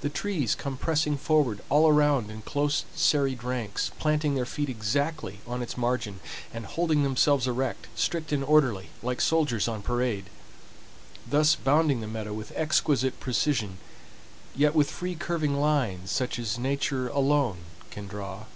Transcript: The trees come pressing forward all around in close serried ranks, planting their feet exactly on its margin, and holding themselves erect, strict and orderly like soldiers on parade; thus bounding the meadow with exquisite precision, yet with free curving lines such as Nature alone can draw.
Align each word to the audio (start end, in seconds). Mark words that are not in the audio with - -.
The 0.00 0.08
trees 0.08 0.56
come 0.56 0.76
pressing 0.76 1.16
forward 1.16 1.60
all 1.70 1.88
around 1.88 2.28
in 2.28 2.42
close 2.42 2.84
serried 2.96 3.44
ranks, 3.44 3.92
planting 4.00 4.34
their 4.34 4.44
feet 4.46 4.68
exactly 4.68 5.38
on 5.46 5.62
its 5.62 5.76
margin, 5.78 6.18
and 6.52 6.66
holding 6.66 7.04
themselves 7.04 7.46
erect, 7.46 7.86
strict 7.94 8.32
and 8.32 8.42
orderly 8.42 8.88
like 9.00 9.20
soldiers 9.20 9.68
on 9.68 9.80
parade; 9.80 10.24
thus 11.24 11.54
bounding 11.54 12.00
the 12.00 12.08
meadow 12.08 12.32
with 12.32 12.52
exquisite 12.56 13.20
precision, 13.20 13.78
yet 14.56 14.74
with 14.74 14.90
free 14.90 15.14
curving 15.14 15.60
lines 15.60 16.10
such 16.10 16.36
as 16.36 16.58
Nature 16.58 17.06
alone 17.06 17.58
can 17.92 18.08
draw. 18.08 18.46